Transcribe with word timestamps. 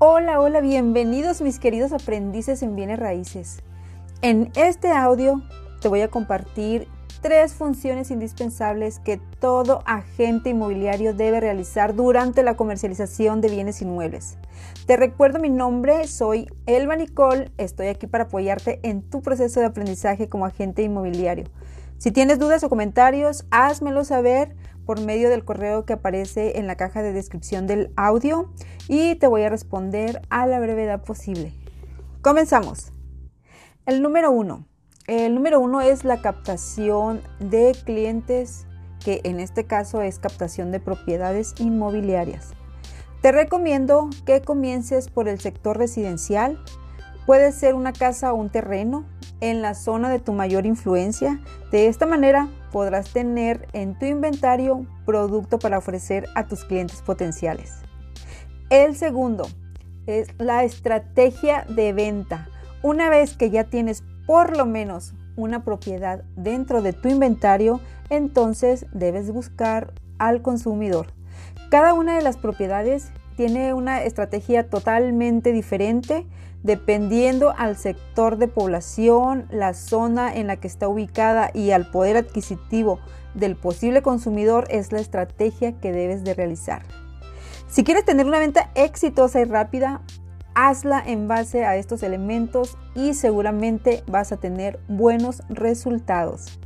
Hola, 0.00 0.38
hola, 0.38 0.60
bienvenidos 0.60 1.42
mis 1.42 1.58
queridos 1.58 1.92
aprendices 1.92 2.62
en 2.62 2.76
bienes 2.76 3.00
raíces. 3.00 3.64
En 4.22 4.52
este 4.54 4.92
audio 4.92 5.42
te 5.80 5.88
voy 5.88 6.02
a 6.02 6.08
compartir 6.08 6.86
tres 7.20 7.54
funciones 7.54 8.12
indispensables 8.12 9.00
que 9.00 9.20
todo 9.40 9.82
agente 9.86 10.50
inmobiliario 10.50 11.14
debe 11.14 11.40
realizar 11.40 11.96
durante 11.96 12.44
la 12.44 12.54
comercialización 12.54 13.40
de 13.40 13.48
bienes 13.48 13.82
inmuebles. 13.82 14.38
Te 14.86 14.96
recuerdo 14.96 15.40
mi 15.40 15.50
nombre, 15.50 16.06
soy 16.06 16.46
Elba 16.66 16.94
Nicole, 16.94 17.50
estoy 17.58 17.88
aquí 17.88 18.06
para 18.06 18.24
apoyarte 18.24 18.78
en 18.84 19.02
tu 19.02 19.20
proceso 19.20 19.58
de 19.58 19.66
aprendizaje 19.66 20.28
como 20.28 20.46
agente 20.46 20.82
inmobiliario. 20.82 21.46
Si 21.96 22.12
tienes 22.12 22.38
dudas 22.38 22.62
o 22.62 22.68
comentarios, 22.68 23.46
házmelo 23.50 24.04
saber 24.04 24.54
por 24.88 25.02
medio 25.02 25.28
del 25.28 25.44
correo 25.44 25.84
que 25.84 25.92
aparece 25.92 26.58
en 26.58 26.66
la 26.66 26.76
caja 26.76 27.02
de 27.02 27.12
descripción 27.12 27.66
del 27.66 27.92
audio 27.94 28.50
y 28.88 29.16
te 29.16 29.26
voy 29.26 29.42
a 29.42 29.50
responder 29.50 30.22
a 30.30 30.46
la 30.46 30.58
brevedad 30.60 31.04
posible. 31.04 31.52
Comenzamos. 32.22 32.90
El 33.84 34.00
número 34.00 34.30
uno. 34.30 34.66
El 35.06 35.34
número 35.34 35.60
uno 35.60 35.82
es 35.82 36.04
la 36.04 36.22
captación 36.22 37.20
de 37.38 37.76
clientes, 37.84 38.66
que 39.04 39.20
en 39.24 39.40
este 39.40 39.66
caso 39.66 40.00
es 40.00 40.18
captación 40.18 40.72
de 40.72 40.80
propiedades 40.80 41.52
inmobiliarias. 41.58 42.54
Te 43.20 43.30
recomiendo 43.30 44.08
que 44.24 44.40
comiences 44.40 45.10
por 45.10 45.28
el 45.28 45.38
sector 45.38 45.76
residencial. 45.76 46.64
Puede 47.26 47.52
ser 47.52 47.74
una 47.74 47.92
casa 47.92 48.32
o 48.32 48.36
un 48.36 48.48
terreno 48.48 49.04
en 49.42 49.60
la 49.60 49.74
zona 49.74 50.08
de 50.08 50.18
tu 50.18 50.32
mayor 50.32 50.64
influencia. 50.64 51.40
De 51.72 51.88
esta 51.88 52.06
manera 52.06 52.48
podrás 52.70 53.12
tener 53.12 53.68
en 53.72 53.98
tu 53.98 54.06
inventario 54.06 54.86
producto 55.04 55.58
para 55.58 55.78
ofrecer 55.78 56.28
a 56.34 56.46
tus 56.46 56.64
clientes 56.64 57.02
potenciales. 57.02 57.74
El 58.70 58.96
segundo 58.96 59.46
es 60.06 60.28
la 60.38 60.64
estrategia 60.64 61.64
de 61.68 61.92
venta. 61.92 62.48
Una 62.82 63.10
vez 63.10 63.36
que 63.36 63.50
ya 63.50 63.64
tienes 63.64 64.02
por 64.26 64.56
lo 64.56 64.66
menos 64.66 65.14
una 65.36 65.64
propiedad 65.64 66.24
dentro 66.36 66.82
de 66.82 66.92
tu 66.92 67.08
inventario, 67.08 67.80
entonces 68.10 68.86
debes 68.92 69.30
buscar 69.30 69.92
al 70.18 70.42
consumidor. 70.42 71.06
Cada 71.70 71.94
una 71.94 72.16
de 72.16 72.22
las 72.22 72.36
propiedades 72.36 73.12
tiene 73.38 73.72
una 73.72 74.02
estrategia 74.02 74.68
totalmente 74.68 75.52
diferente 75.52 76.26
dependiendo 76.64 77.54
al 77.56 77.76
sector 77.76 78.36
de 78.36 78.48
población, 78.48 79.46
la 79.48 79.74
zona 79.74 80.34
en 80.34 80.48
la 80.48 80.56
que 80.56 80.66
está 80.66 80.88
ubicada 80.88 81.52
y 81.54 81.70
al 81.70 81.88
poder 81.88 82.16
adquisitivo 82.16 82.98
del 83.34 83.54
posible 83.54 84.02
consumidor 84.02 84.66
es 84.70 84.90
la 84.90 84.98
estrategia 84.98 85.78
que 85.78 85.92
debes 85.92 86.24
de 86.24 86.34
realizar. 86.34 86.82
Si 87.68 87.84
quieres 87.84 88.04
tener 88.04 88.26
una 88.26 88.40
venta 88.40 88.72
exitosa 88.74 89.40
y 89.40 89.44
rápida, 89.44 90.02
hazla 90.56 91.00
en 91.06 91.28
base 91.28 91.64
a 91.64 91.76
estos 91.76 92.02
elementos 92.02 92.76
y 92.96 93.14
seguramente 93.14 94.02
vas 94.08 94.32
a 94.32 94.38
tener 94.38 94.80
buenos 94.88 95.44
resultados. 95.48 96.58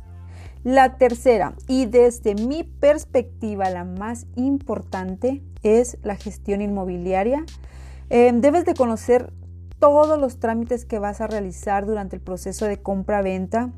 La 0.63 0.97
tercera, 0.97 1.53
y 1.67 1.85
desde 1.85 2.33
mi 2.33 2.63
perspectiva 2.63 3.69
la 3.69 3.83
más 3.83 4.25
importante, 4.35 5.43
es 5.63 5.97
la 6.03 6.15
gestión 6.15 6.61
inmobiliaria. 6.61 7.45
Eh, 8.09 8.31
debes 8.35 8.65
de 8.65 8.73
conocer 8.73 9.33
todos 9.79 10.19
los 10.19 10.39
trámites 10.39 10.85
que 10.85 10.99
vas 10.99 11.19
a 11.19 11.27
realizar 11.27 11.85
durante 11.85 12.15
el 12.15 12.21
proceso 12.21 12.65
de 12.65 12.81
compra-venta. 12.81 13.71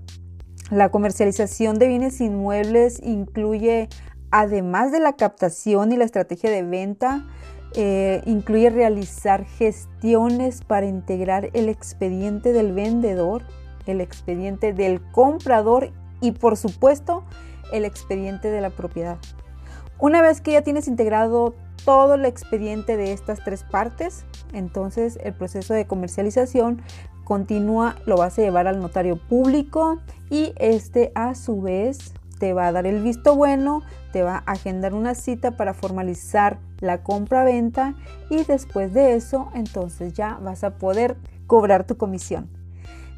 La 0.69 0.89
comercialización 0.89 1.79
de 1.79 1.87
bienes 1.87 2.21
inmuebles 2.21 2.99
incluye, 3.03 3.89
además 4.31 4.91
de 4.91 4.99
la 4.99 5.13
captación 5.13 5.91
y 5.91 5.97
la 5.97 6.05
estrategia 6.05 6.49
de 6.49 6.63
venta, 6.63 7.25
eh, 7.75 8.21
incluye 8.25 8.69
realizar 8.69 9.45
gestiones 9.45 10.61
para 10.63 10.85
integrar 10.85 11.49
el 11.53 11.67
expediente 11.69 12.53
del 12.53 12.71
vendedor, 12.71 13.43
el 13.85 13.99
expediente 13.99 14.73
del 14.73 15.01
comprador 15.11 15.91
y 16.21 16.31
por 16.31 16.55
supuesto 16.55 17.23
el 17.73 17.83
expediente 17.83 18.49
de 18.49 18.61
la 18.61 18.69
propiedad. 18.69 19.17
Una 19.99 20.21
vez 20.21 20.41
que 20.41 20.53
ya 20.53 20.61
tienes 20.61 20.87
integrado 20.87 21.55
todo 21.85 22.15
el 22.15 22.25
expediente 22.25 22.97
de 22.97 23.13
estas 23.13 23.43
tres 23.43 23.63
partes, 23.63 24.25
entonces 24.53 25.19
el 25.23 25.33
proceso 25.33 25.73
de 25.73 25.85
comercialización 25.85 26.81
continúa, 27.23 27.95
lo 28.05 28.17
vas 28.17 28.37
a 28.37 28.41
llevar 28.41 28.67
al 28.67 28.79
notario 28.79 29.17
público 29.17 29.99
y 30.29 30.53
este 30.57 31.11
a 31.15 31.35
su 31.35 31.61
vez 31.61 32.13
te 32.39 32.53
va 32.53 32.67
a 32.67 32.71
dar 32.71 32.85
el 32.85 33.01
visto 33.01 33.35
bueno, 33.35 33.81
te 34.11 34.23
va 34.23 34.43
a 34.45 34.51
agendar 34.51 34.93
una 34.93 35.15
cita 35.15 35.51
para 35.51 35.73
formalizar 35.73 36.59
la 36.79 37.03
compra-venta 37.03 37.95
y 38.29 38.43
después 38.43 38.93
de 38.93 39.15
eso 39.15 39.49
entonces 39.53 40.13
ya 40.13 40.37
vas 40.41 40.63
a 40.63 40.77
poder 40.77 41.17
cobrar 41.47 41.85
tu 41.85 41.97
comisión. 41.97 42.49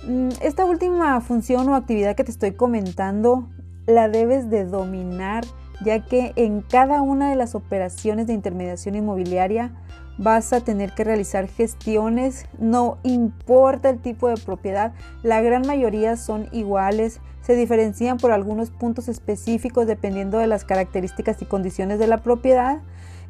Mm, 0.07 0.29
esta 0.41 0.65
última 0.65 1.19
función 1.21 1.67
o 1.69 1.75
actividad 1.75 2.15
que 2.15 2.23
te 2.23 2.31
estoy 2.31 2.51
comentando 2.51 3.49
la 3.87 4.09
debes 4.09 4.49
de 4.49 4.65
dominar 4.65 5.45
ya 5.81 6.05
que 6.05 6.33
en 6.35 6.61
cada 6.61 7.01
una 7.01 7.29
de 7.29 7.35
las 7.35 7.55
operaciones 7.55 8.27
de 8.27 8.33
intermediación 8.33 8.95
inmobiliaria 8.95 9.71
vas 10.17 10.51
a 10.53 10.61
tener 10.61 10.93
que 10.93 11.03
realizar 11.03 11.47
gestiones, 11.47 12.45
no 12.57 12.97
importa 13.03 13.89
el 13.89 13.99
tipo 13.99 14.27
de 14.27 14.37
propiedad, 14.37 14.93
la 15.23 15.41
gran 15.41 15.65
mayoría 15.67 16.17
son 16.17 16.49
iguales, 16.51 17.21
se 17.41 17.55
diferencian 17.55 18.17
por 18.17 18.31
algunos 18.31 18.71
puntos 18.71 19.07
específicos 19.07 19.85
dependiendo 19.85 20.39
de 20.39 20.47
las 20.47 20.65
características 20.65 21.41
y 21.41 21.45
condiciones 21.45 21.99
de 21.99 22.07
la 22.07 22.17
propiedad, 22.17 22.81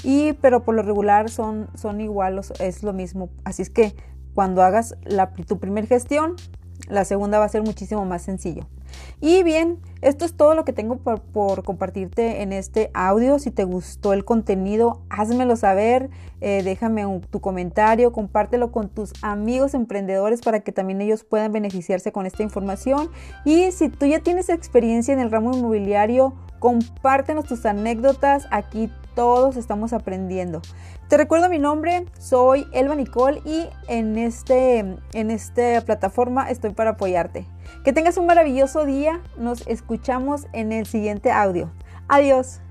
y 0.03 0.33
pero 0.33 0.63
por 0.63 0.75
lo 0.75 0.83
regular 0.83 1.29
son, 1.29 1.67
son 1.75 1.99
iguales, 2.01 2.53
es 2.59 2.83
lo 2.83 2.93
mismo. 2.93 3.29
Así 3.43 3.61
es 3.61 3.69
que 3.69 3.93
cuando 4.33 4.61
hagas 4.61 4.95
la, 5.03 5.31
tu 5.31 5.59
primer 5.59 5.87
gestión, 5.87 6.35
la 6.87 7.05
segunda 7.05 7.39
va 7.39 7.45
a 7.45 7.49
ser 7.49 7.63
muchísimo 7.63 8.05
más 8.05 8.21
sencillo. 8.21 8.65
Y 9.19 9.43
bien, 9.43 9.79
esto 10.01 10.25
es 10.25 10.35
todo 10.35 10.53
lo 10.53 10.63
que 10.63 10.73
tengo 10.73 10.97
por, 10.97 11.63
compartirte 11.63 12.41
en 12.41 12.53
este 12.53 12.91
audio. 12.93 13.39
Si 13.39 13.51
te 13.51 13.63
gustó 13.63 14.13
el 14.13 14.25
contenido, 14.25 15.01
házmelo 15.09 15.55
saber, 15.55 16.09
eh, 16.39 16.61
déjame 16.63 17.03
tu 17.29 17.41
comentario, 17.41 18.11
compártelo 18.11 18.71
con 18.71 18.89
tus 18.89 19.13
amigos 19.23 19.73
emprendedores 19.73 20.41
para 20.41 20.59
que 20.59 20.71
también 20.71 21.01
ellos 21.01 21.23
puedan 21.23 21.51
beneficiarse 21.51 22.11
con 22.11 22.25
esta 22.25 22.43
información. 22.43 23.09
Y 23.43 23.71
si 23.71 23.89
tú 23.89 24.05
ya 24.05 24.19
tienes 24.19 24.49
experiencia 24.49 25.13
en 25.13 25.19
el 25.19 25.31
ramo 25.31 25.53
inmobiliario, 25.53 26.33
compártenos 26.59 27.45
tus 27.45 27.65
anécdotas. 27.65 28.47
Aquí 28.51 28.91
todos 29.17 29.57
estamos 29.57 29.93
aprendiendo. 29.93 30.61
Te 31.07 31.17
recuerdo 31.17 31.49
mi 31.49 31.57
nombre, 31.57 32.05
soy 32.19 32.67
Elba 32.71 32.93
Nicole 32.93 33.41
y 33.45 33.67
en, 33.87 34.15
este, 34.15 34.85
en 35.13 35.31
esta 35.31 35.81
plataforma 35.81 36.51
estoy 36.51 36.73
para 36.73 36.91
apoyarte. 36.91 37.47
Que 37.83 37.93
tengas 37.93 38.17
un 38.17 38.27
maravilloso 38.27 38.85
día, 38.85 39.19
nos 39.35 39.65
escuchamos 39.65 40.45
en 40.53 40.71
el 40.71 40.85
siguiente 40.85 41.31
audio. 41.31 41.71
Adiós. 42.07 42.61